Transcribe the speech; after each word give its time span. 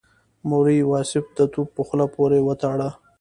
مولوي 0.49 0.81
واصف 0.91 1.25
د 1.37 1.39
توپ 1.53 1.67
په 1.75 1.81
خوله 1.87 2.05
پورې 2.15 2.39
وتاړه. 2.47 2.89